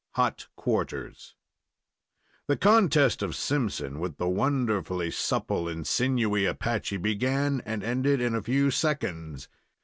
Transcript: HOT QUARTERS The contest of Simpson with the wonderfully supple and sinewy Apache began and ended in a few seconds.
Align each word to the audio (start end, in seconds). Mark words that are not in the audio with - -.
HOT 0.13 0.47
QUARTERS 0.55 1.35
The 2.47 2.57
contest 2.57 3.21
of 3.21 3.35
Simpson 3.35 3.99
with 3.99 4.17
the 4.17 4.27
wonderfully 4.27 5.11
supple 5.11 5.69
and 5.69 5.85
sinewy 5.85 6.45
Apache 6.47 6.97
began 6.97 7.61
and 7.67 7.83
ended 7.83 8.19
in 8.19 8.33
a 8.33 8.41
few 8.41 8.71
seconds. 8.71 9.47